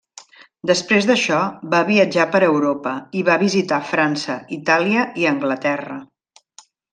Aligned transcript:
Després 0.69 1.07
d'això, 1.09 1.41
va 1.73 1.81
viatjar 1.89 2.25
per 2.35 2.41
Europa 2.47 2.93
i 3.19 3.21
va 3.27 3.35
visitar 3.45 3.79
França, 3.91 4.39
Itàlia 4.57 5.05
i 5.25 5.29
Anglaterra. 5.35 6.01